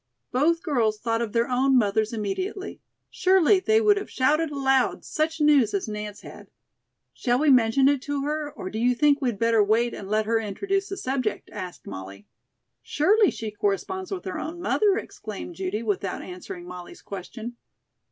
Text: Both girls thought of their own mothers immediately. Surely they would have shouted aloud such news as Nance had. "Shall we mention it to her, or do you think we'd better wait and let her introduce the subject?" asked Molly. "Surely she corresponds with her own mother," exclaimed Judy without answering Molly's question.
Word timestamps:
Both 0.31 0.63
girls 0.63 0.97
thought 0.99 1.21
of 1.21 1.31
their 1.31 1.47
own 1.47 1.77
mothers 1.77 2.11
immediately. 2.11 2.81
Surely 3.11 3.59
they 3.59 3.79
would 3.79 3.97
have 3.97 4.09
shouted 4.09 4.49
aloud 4.49 5.05
such 5.05 5.39
news 5.39 5.75
as 5.75 5.87
Nance 5.87 6.21
had. 6.21 6.47
"Shall 7.13 7.37
we 7.37 7.51
mention 7.51 7.87
it 7.87 8.01
to 8.01 8.23
her, 8.23 8.51
or 8.51 8.71
do 8.71 8.79
you 8.79 8.95
think 8.95 9.21
we'd 9.21 9.37
better 9.37 9.63
wait 9.63 9.93
and 9.93 10.09
let 10.09 10.25
her 10.25 10.39
introduce 10.39 10.89
the 10.89 10.97
subject?" 10.97 11.51
asked 11.53 11.85
Molly. 11.85 12.25
"Surely 12.81 13.29
she 13.29 13.51
corresponds 13.51 14.11
with 14.11 14.25
her 14.25 14.39
own 14.39 14.59
mother," 14.59 14.97
exclaimed 14.97 15.53
Judy 15.53 15.83
without 15.83 16.23
answering 16.23 16.65
Molly's 16.65 17.03
question. 17.03 17.57